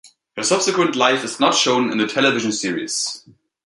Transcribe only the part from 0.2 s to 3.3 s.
Her subsequent life is not shown in the television series.